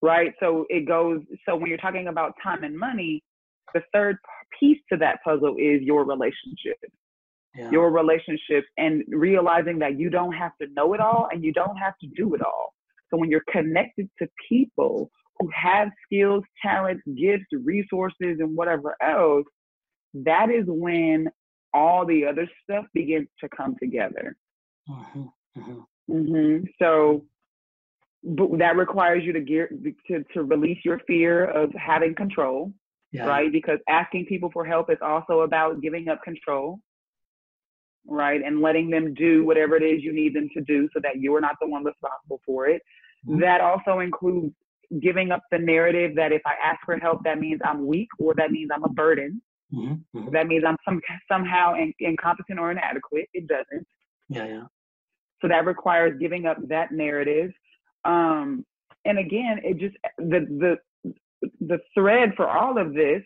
[0.00, 0.32] Right?
[0.40, 3.22] So it goes, so when you're talking about time and money,
[3.74, 4.16] the third
[4.58, 6.78] piece to that puzzle is your relationship.
[7.54, 7.70] Yeah.
[7.70, 11.76] Your relationships and realizing that you don't have to know it all and you don't
[11.76, 12.72] have to do it all.
[13.10, 19.46] So when you're connected to people who have skills, talents, gifts, resources, and whatever else,
[20.14, 21.28] that is when
[21.74, 24.36] all the other stuff begins to come together.
[24.88, 25.24] Mm-hmm.
[25.58, 26.12] Mm-hmm.
[26.12, 26.64] Mm-hmm.
[26.78, 27.24] So
[28.58, 29.70] that requires you to gear
[30.08, 32.72] to, to release your fear of having control
[33.12, 33.26] yeah.
[33.26, 33.52] right?
[33.52, 36.80] Because asking people for help is also about giving up control,
[38.06, 38.40] right?
[38.42, 41.40] And letting them do whatever it is you need them to do so that you're
[41.40, 42.82] not the one responsible for it.
[43.26, 43.40] Mm-hmm.
[43.40, 44.54] That also includes
[45.00, 48.34] giving up the narrative that if I ask for help, that means I'm weak or
[48.36, 49.40] that means I'm a burden.
[49.72, 50.18] Mm-hmm.
[50.18, 50.32] Mm-hmm.
[50.32, 53.28] That means I'm some, somehow in, incompetent or inadequate.
[53.34, 53.86] It doesn't.
[54.28, 54.62] Yeah, yeah.
[55.40, 57.52] So that requires giving up that narrative.
[58.04, 58.64] Um,
[59.04, 61.14] and again, it just the the
[61.60, 63.22] the thread for all of this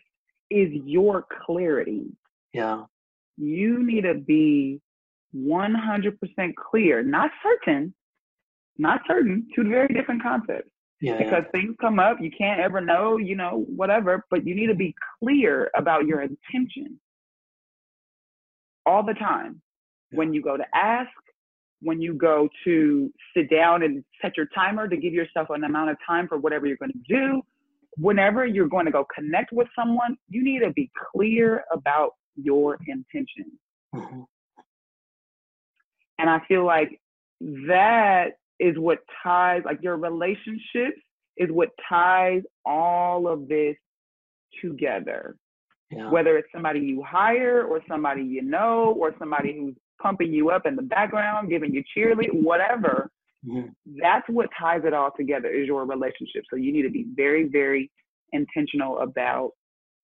[0.49, 2.05] is your clarity.
[2.53, 2.83] Yeah.
[3.37, 4.79] You need to be
[5.35, 7.93] 100% clear, not certain,
[8.77, 10.69] not certain, two very different concepts.
[11.01, 11.51] Yeah, because yeah.
[11.51, 14.95] things come up, you can't ever know, you know, whatever, but you need to be
[15.19, 16.99] clear about your intention.
[18.85, 19.61] all the time.
[20.11, 20.19] Yeah.
[20.19, 21.09] When you go to ask,
[21.85, 25.91] when you go to sit down and set your timer to give yourself an amount
[25.91, 27.43] of time for whatever you're going to do,
[27.97, 32.79] whenever you're going to go connect with someone, you need to be clear about your
[32.87, 33.51] intention.
[33.93, 34.21] Mm-hmm.
[36.17, 36.99] And I feel like
[37.67, 40.99] that is what ties, like your relationships
[41.37, 43.75] is what ties all of this
[44.59, 45.35] together.
[45.91, 46.09] Yeah.
[46.09, 50.65] Whether it's somebody you hire or somebody you know or somebody who's pumping you up
[50.65, 53.09] in the background, giving you cheerlead, whatever.
[53.47, 53.69] Mm-hmm.
[54.01, 56.43] That's what ties it all together is your relationship.
[56.49, 57.91] So you need to be very, very
[58.31, 59.51] intentional about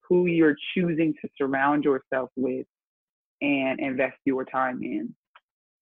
[0.08, 2.66] who you're choosing to surround yourself with
[3.42, 5.14] and invest your time in.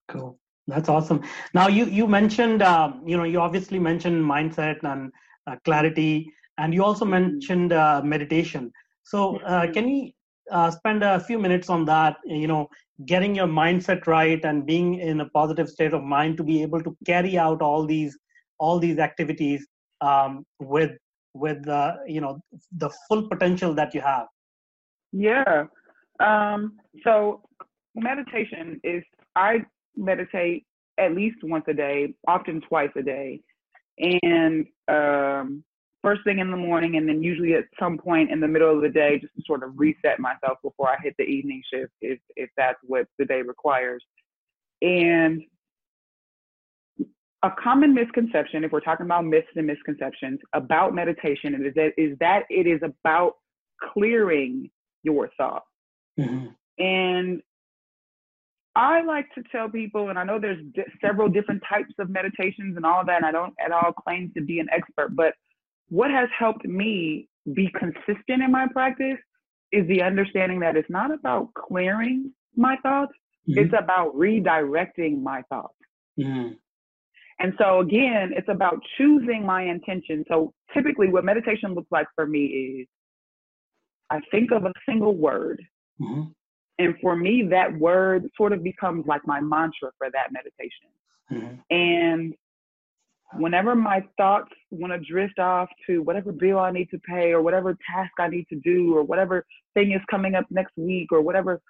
[0.08, 0.38] Cool.
[0.66, 1.22] That's awesome.
[1.52, 5.10] Now you you mentioned um, you know you obviously mentioned mindset and
[5.46, 7.32] uh, clarity, and you also mm-hmm.
[7.32, 8.72] mentioned uh, meditation.
[9.04, 9.72] So uh, mm-hmm.
[9.72, 10.10] can you
[10.50, 12.16] uh, spend a few minutes on that?
[12.24, 12.68] You know,
[13.06, 16.82] getting your mindset right and being in a positive state of mind to be able
[16.82, 18.18] to carry out all these
[18.58, 19.66] all these activities
[20.00, 20.92] um, with
[21.34, 22.40] with the you know
[22.76, 24.26] the full potential that you have.
[25.12, 25.64] Yeah.
[26.20, 27.42] Um, so
[27.94, 29.02] meditation is
[29.36, 29.64] I
[29.96, 30.66] meditate
[30.98, 33.40] at least once a day, often twice a day.
[33.98, 35.64] And um,
[36.02, 38.82] first thing in the morning, and then usually at some point in the middle of
[38.82, 42.18] the day, just to sort of reset myself before I hit the evening shift, if
[42.36, 44.02] if that's what the day requires.
[44.82, 45.42] And
[47.42, 52.18] a common misconception, if we're talking about myths and misconceptions about meditation, is that is
[52.20, 53.34] that it is about
[53.92, 54.70] clearing
[55.02, 55.66] your thoughts.
[56.18, 56.48] Mm-hmm.
[56.82, 57.42] And
[58.76, 62.76] I like to tell people, and I know there's d- several different types of meditations
[62.76, 65.34] and all that, and I don't at all claim to be an expert, but
[65.90, 69.18] what has helped me be consistent in my practice
[69.72, 73.12] is the understanding that it's not about clearing my thoughts,
[73.48, 73.60] mm-hmm.
[73.60, 75.74] it's about redirecting my thoughts.
[76.18, 76.54] Mm-hmm.
[77.38, 80.24] And so again, it's about choosing my intention.
[80.28, 82.44] So typically what meditation looks like for me
[82.80, 82.88] is
[84.10, 85.62] I think of a single word
[86.00, 86.22] mm-hmm.
[86.80, 90.88] And for me, that word sort of becomes like my mantra for that meditation.
[91.30, 91.56] Mm-hmm.
[91.70, 92.34] And
[93.34, 97.42] whenever my thoughts want to drift off to whatever bill I need to pay or
[97.42, 101.20] whatever task I need to do or whatever thing is coming up next week or
[101.20, 101.60] whatever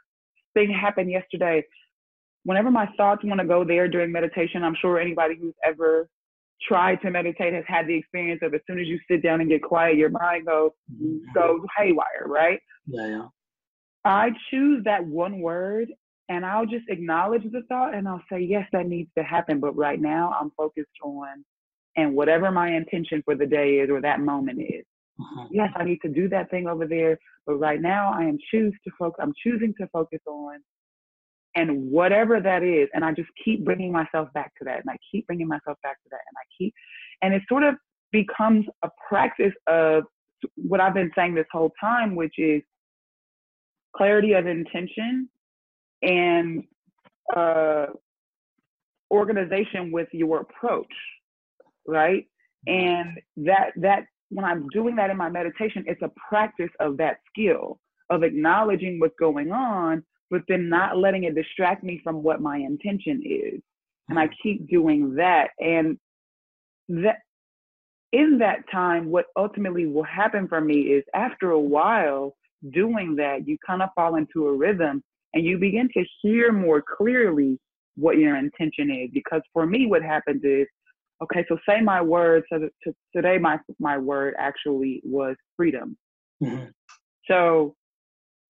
[0.54, 1.64] thing happened yesterday,
[2.44, 6.08] whenever my thoughts want to go there during meditation, I'm sure anybody who's ever
[6.66, 9.48] tried to meditate has had the experience of as soon as you sit down and
[9.48, 11.18] get quiet, your mind goes mm-hmm.
[11.34, 12.60] goes haywire, right?
[12.86, 13.26] Yeah, yeah.
[14.04, 15.88] I choose that one word
[16.30, 19.58] and I'll just acknowledge the thought and I'll say, yes, that needs to happen.
[19.58, 21.44] But right now I'm focused on,
[21.96, 24.84] and whatever my intention for the day is or that moment is.
[25.20, 25.48] Uh-huh.
[25.50, 27.18] Yes, I need to do that thing over there.
[27.46, 30.60] But right now I am choose to focus, I'm choosing to focus on
[31.56, 32.88] and whatever that is.
[32.94, 34.78] And I just keep bringing myself back to that.
[34.78, 36.20] And I keep bringing myself back to that.
[36.28, 36.72] And I keep,
[37.22, 37.74] and it sort of
[38.12, 40.04] becomes a practice of
[40.54, 42.62] what I've been saying this whole time, which is
[43.96, 45.28] clarity of intention
[46.02, 46.64] and
[47.34, 47.86] uh,
[49.10, 50.92] organization with your approach,
[51.86, 52.26] right?
[52.66, 57.18] And that that when I'm doing that in my meditation, it's a practice of that
[57.28, 57.78] skill
[58.10, 62.56] of acknowledging what's going on, but then not letting it distract me from what my
[62.56, 63.60] intention is.
[64.08, 65.50] And I keep doing that.
[65.60, 65.98] And
[66.88, 67.18] that
[68.12, 72.36] in that time, what ultimately will happen for me is after a while,
[72.72, 75.02] doing that, you kind of fall into a rhythm
[75.34, 77.58] and you begin to hear more clearly
[77.96, 79.10] what your intention is.
[79.12, 80.66] Because for me, what happens is,
[81.22, 82.44] okay, so say my word.
[82.52, 82.68] So
[83.14, 85.96] today, my my word actually was freedom.
[86.42, 86.66] Mm-hmm.
[87.26, 87.74] So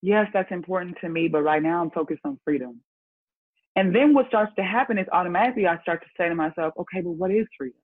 [0.03, 2.81] yes, that's important to me, but right now I'm focused on freedom.
[3.77, 7.01] And then what starts to happen is automatically I start to say to myself, okay,
[7.03, 7.79] but what is freedom?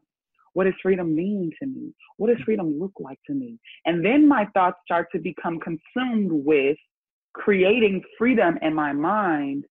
[0.55, 1.93] What does freedom mean to me?
[2.17, 3.59] What does freedom look like to me?
[3.85, 6.79] And then my thoughts start to become consumed with
[7.37, 9.65] creating freedom in my mind.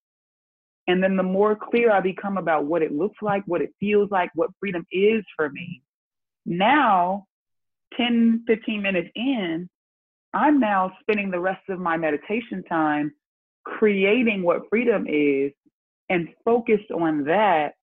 [0.87, 4.11] And then the more clear I become about what it looks like, what it feels
[4.11, 5.81] like, what freedom is for me,
[6.45, 7.25] now,
[7.97, 9.67] 10, 15 minutes in,
[10.33, 13.13] I'm now spending the rest of my meditation time
[13.63, 15.51] creating what freedom is
[16.09, 17.73] and focused on that.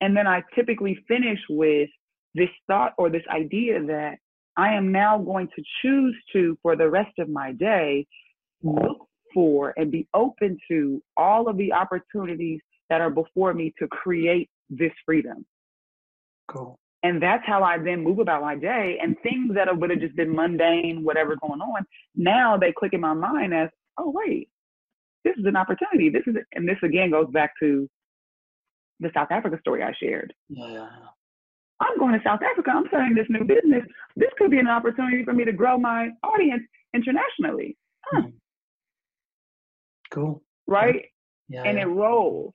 [0.00, 1.88] And then I typically finish with
[2.34, 4.16] this thought or this idea that
[4.56, 8.06] I am now going to choose to, for the rest of my day,
[8.64, 12.60] look for and be open to all of the opportunities
[12.90, 15.44] that are before me to create this freedom.
[16.48, 16.78] Cool.
[17.02, 18.98] And that's how I then move about my day.
[19.02, 21.84] And things that would have just been mundane, whatever going on,
[22.16, 24.48] now they click in my mind as, oh, wait,
[25.22, 26.08] this is an opportunity.
[26.08, 27.88] This is, and this again goes back to
[29.00, 30.32] the South Africa story I shared.
[30.48, 30.88] Yeah.
[31.80, 32.70] I'm going to South Africa.
[32.74, 33.82] I'm starting this new business.
[34.16, 36.62] This could be an opportunity for me to grow my audience
[36.94, 37.76] internationally.
[38.06, 38.20] Huh.
[38.20, 38.36] Mm-hmm.
[40.14, 40.42] Cool.
[40.66, 41.06] Right?
[41.48, 41.64] Yeah.
[41.64, 41.84] And yeah.
[41.84, 42.54] it rolls.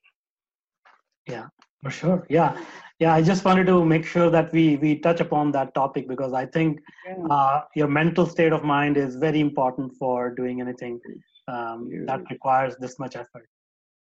[1.28, 1.48] Yeah,
[1.84, 2.26] for sure.
[2.30, 2.58] Yeah.
[3.00, 3.14] Yeah.
[3.14, 6.46] I just wanted to make sure that we we touch upon that topic because I
[6.46, 7.36] think yeah.
[7.36, 11.00] uh, your mental state of mind is very important for doing anything
[11.48, 13.48] um, that requires this much effort.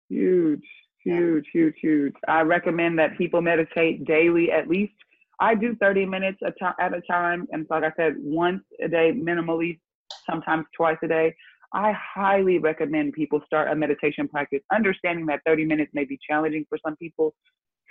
[0.08, 0.66] Huge.
[1.04, 2.14] Huge, huge, huge.
[2.28, 4.94] I recommend that people meditate daily at least.
[5.38, 6.54] I do 30 minutes at
[6.94, 7.46] a time.
[7.52, 9.80] And like I said, once a day minimally,
[10.28, 11.34] sometimes twice a day.
[11.72, 16.66] I highly recommend people start a meditation practice, understanding that 30 minutes may be challenging
[16.68, 17.34] for some people.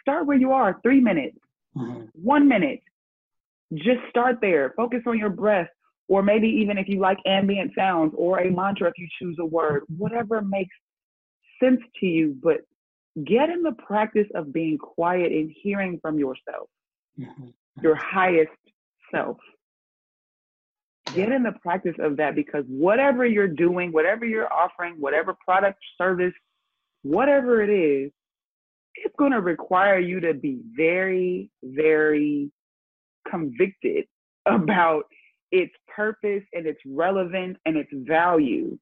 [0.01, 1.37] Start where you are, three minutes,
[1.75, 2.05] mm-hmm.
[2.13, 2.81] one minute.
[3.73, 4.73] Just start there.
[4.77, 5.69] Focus on your breath,
[6.07, 9.45] or maybe even if you like ambient sounds or a mantra if you choose a
[9.45, 10.75] word, whatever makes
[11.61, 12.37] sense to you.
[12.41, 12.61] But
[13.25, 16.69] get in the practice of being quiet and hearing from yourself,
[17.19, 17.49] mm-hmm.
[17.81, 18.51] your highest
[19.13, 19.37] self.
[21.13, 25.79] Get in the practice of that because whatever you're doing, whatever you're offering, whatever product,
[25.97, 26.33] service,
[27.03, 28.11] whatever it is,
[28.95, 32.51] it's going to require you to be very, very
[33.29, 34.05] convicted
[34.45, 35.03] about
[35.51, 38.77] its purpose and its relevance and its value.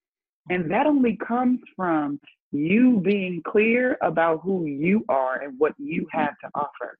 [0.50, 2.20] And that only comes from
[2.52, 6.98] you being clear about who you are and what you have to offer.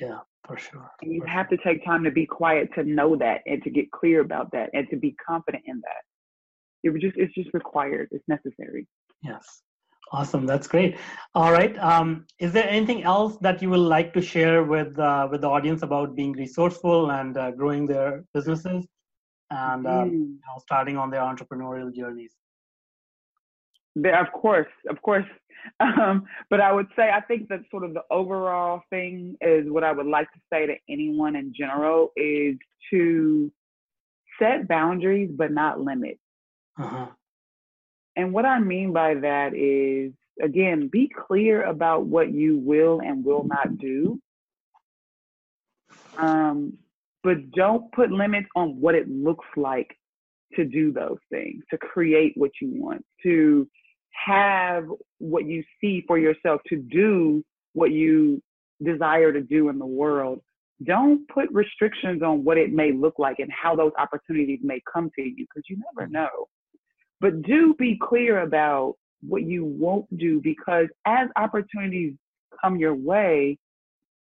[0.00, 0.90] Yeah, for sure.
[1.02, 1.58] And you for have sure.
[1.58, 4.70] to take time to be quiet to know that and to get clear about that
[4.72, 6.02] and to be confident in that.
[6.82, 8.08] It just it's just required.
[8.10, 8.86] It's necessary.
[9.22, 9.62] Yes.
[10.12, 10.44] Awesome.
[10.44, 10.96] That's great.
[11.34, 11.78] All right.
[11.78, 15.48] Um, is there anything else that you would like to share with uh, with the
[15.48, 18.86] audience about being resourceful and uh, growing their businesses
[19.50, 20.10] and uh, mm.
[20.12, 22.32] you know, starting on their entrepreneurial journeys?
[23.94, 25.26] There, of course, of course.
[25.80, 29.84] Um, but I would say I think that sort of the overall thing is what
[29.84, 32.56] I would like to say to anyone in general is
[32.90, 33.50] to
[34.38, 36.18] set boundaries but not limit.
[36.78, 37.06] Uh-huh.
[38.16, 43.24] And what I mean by that is again, be clear about what you will and
[43.24, 44.20] will not do.
[46.16, 46.78] Um,
[47.22, 49.96] but don't put limits on what it looks like
[50.54, 53.68] to do those things, to create what you want, to
[54.12, 54.86] have
[55.18, 58.42] what you see for yourself, to do what you
[58.82, 60.40] desire to do in the world.
[60.84, 65.10] Don't put restrictions on what it may look like and how those opportunities may come
[65.16, 66.14] to you because you never mm-hmm.
[66.14, 66.48] know.
[67.20, 72.14] But do be clear about what you won't do because as opportunities
[72.60, 73.58] come your way,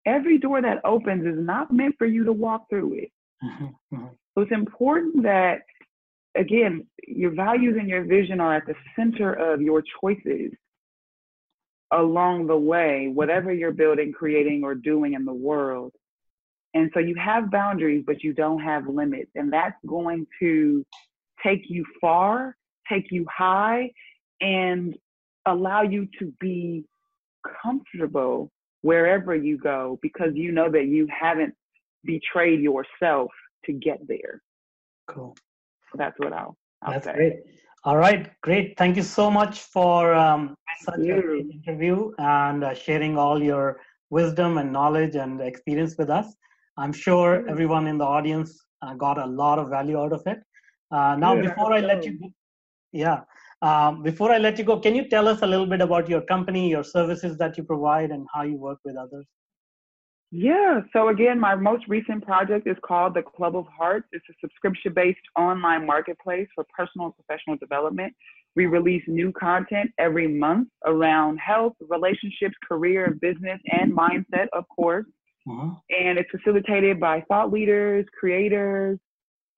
[0.04, 3.12] every door that opens is not meant for you to walk through it.
[3.42, 3.96] Mm-hmm.
[3.96, 4.06] mm-hmm.
[4.34, 5.58] So it's important that
[6.34, 10.52] again, your values and your vision are at the center of your choices
[11.92, 15.92] along the way, whatever you're building, creating, or doing in the world.
[16.74, 19.30] And so you have boundaries, but you don't have limits.
[19.34, 20.86] And that's going to
[21.44, 22.56] take you far,
[22.88, 23.90] take you high,
[24.40, 24.96] and
[25.44, 26.84] allow you to be
[27.62, 31.54] comfortable wherever you go because you know that you haven't
[32.04, 33.30] betrayed yourself
[33.66, 34.40] to get there.
[35.08, 35.36] Cool
[35.94, 37.14] that's what I'll, I'll that's say.
[37.14, 37.34] great.
[37.84, 38.78] All right, great.
[38.78, 43.80] Thank you so much for um, such an interview and uh, sharing all your
[44.10, 46.34] wisdom and knowledge and experience with us.
[46.76, 50.38] I'm sure everyone in the audience uh, got a lot of value out of it.
[50.90, 52.32] Uh, now, yeah, before I let you go,
[52.92, 53.20] yeah,
[53.62, 56.20] um, before I let you go, can you tell us a little bit about your
[56.22, 59.26] company, your services that you provide, and how you work with others?
[60.34, 60.80] Yeah.
[60.94, 64.06] So again, my most recent project is called the Club of Hearts.
[64.12, 68.14] It's a subscription-based online marketplace for personal and professional development.
[68.56, 75.04] We release new content every month around health, relationships, career, business, and mindset, of course.
[75.46, 75.74] Uh-huh.
[75.90, 78.98] And it's facilitated by thought leaders, creators,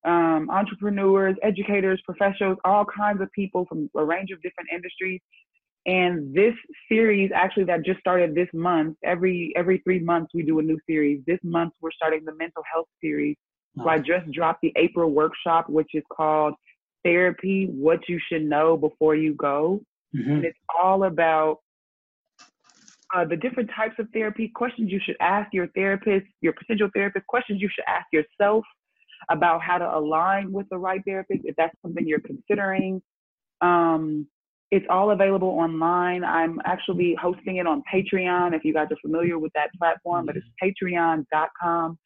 [0.05, 5.21] um, entrepreneurs, educators, professionals, all kinds of people from a range of different industries
[5.87, 6.55] and this
[6.89, 10.79] series actually that just started this month, every every three months we do a new
[10.89, 11.21] series.
[11.27, 13.37] This month we're starting the mental health series.
[13.77, 16.55] So I just dropped the April workshop, which is called
[17.05, 19.81] Therapy, What You Should Know Before You Go.
[20.17, 20.31] Mm-hmm.
[20.31, 21.59] And it's all about
[23.15, 27.27] uh, the different types of therapy, questions you should ask your therapist, your potential therapist,
[27.27, 28.65] questions you should ask yourself
[29.31, 33.03] about how to align with the right therapist if that's something you're considering.
[33.61, 34.27] Um,
[34.75, 36.25] it's all available online.
[36.25, 40.37] I'm actually hosting it on Patreon if you guys are familiar with that platform, but
[40.37, 40.87] it's mm-hmm.
[40.87, 41.97] patreon.com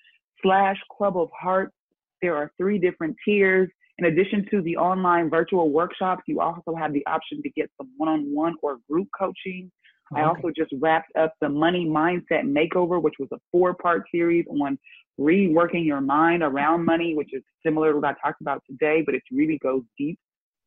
[0.43, 1.73] slash club of hearts.
[2.21, 3.71] There are three different tiers.
[3.97, 7.89] In addition to the online virtual workshops, you also have the option to get some
[7.97, 9.73] one-on-one or group coaching.
[10.13, 10.21] Okay.
[10.21, 14.79] I also just wrapped up the Money Mindset Makeover, which was a four-part series on
[15.19, 19.15] reworking your mind around money, which is similar to what I talked about today, but
[19.15, 20.19] it really goes deep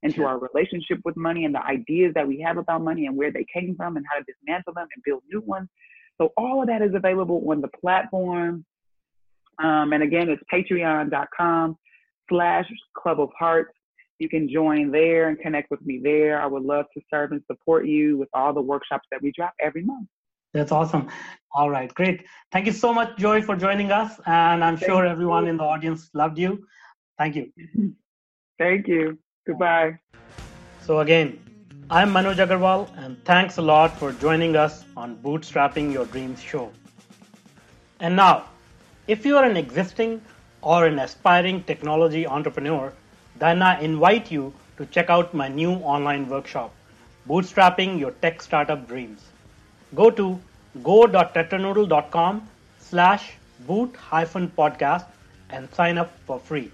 [0.04, 0.28] into sure.
[0.28, 3.45] our relationship with money and the ideas that we have about money and where they
[3.54, 5.70] came from and how to dismantle them and build new ones.
[6.20, 8.66] So all of that is available on the platform.
[9.60, 11.78] Um, and again, it's patreon.com
[12.30, 12.66] slash
[12.97, 13.74] club of hearts.
[14.20, 16.41] You can join there and connect with me there.
[16.41, 19.54] I would love to serve and support you with all the workshops that we drop
[19.60, 20.08] every month.
[20.54, 21.10] That's awesome.
[21.54, 22.26] All right, great.
[22.52, 24.20] Thank you so much, Joy, for joining us.
[24.26, 25.52] And I'm Thank sure everyone you.
[25.52, 26.66] in the audience loved you.
[27.18, 27.52] Thank you.
[28.60, 29.18] Thank you.
[29.46, 30.00] Goodbye.
[30.82, 31.39] So, again,
[31.89, 36.72] I'm Manoj Agarwal, and thanks a lot for joining us on Bootstrapping Your Dreams show.
[38.00, 38.46] And now,
[39.08, 40.22] if you are an existing
[40.62, 42.94] or an aspiring technology entrepreneur,
[43.39, 46.72] then I invite you to check out my new online workshop,
[47.28, 49.22] Bootstrapping Your Tech Startup Dreams.
[49.96, 50.39] Go to
[50.84, 52.48] go.tetranoodle.com
[52.80, 53.34] slash
[53.68, 55.06] boot hyphen podcast
[55.50, 56.72] and sign up for free.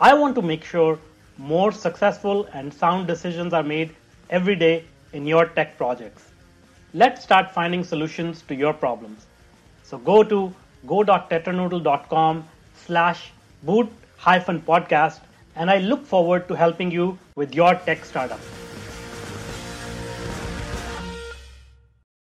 [0.00, 0.98] I want to make sure
[1.38, 3.94] more successful and sound decisions are made
[4.30, 6.24] every day in your tech projects.
[6.92, 9.26] Let's start finding solutions to your problems.
[9.82, 10.54] So go to
[10.86, 12.44] go.tetranoodle.com
[12.86, 13.32] slash
[13.62, 15.20] boot hyphen podcast
[15.56, 18.40] and I look forward to helping you with your tech startup.